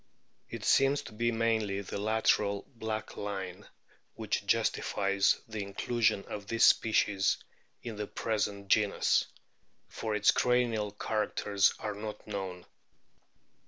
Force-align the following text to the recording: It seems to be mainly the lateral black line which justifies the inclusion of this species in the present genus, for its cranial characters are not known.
It 0.49 0.65
seems 0.65 1.03
to 1.03 1.11
be 1.13 1.31
mainly 1.31 1.81
the 1.81 1.99
lateral 1.99 2.63
black 2.75 3.17
line 3.17 3.67
which 4.15 4.43
justifies 4.47 5.39
the 5.47 5.61
inclusion 5.61 6.25
of 6.25 6.47
this 6.47 6.65
species 6.65 7.37
in 7.83 7.97
the 7.97 8.07
present 8.07 8.67
genus, 8.69 9.27
for 9.89 10.15
its 10.15 10.31
cranial 10.31 10.89
characters 10.91 11.75
are 11.77 11.93
not 11.93 12.25
known. 12.25 12.65